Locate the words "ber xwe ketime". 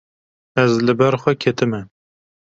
0.99-1.81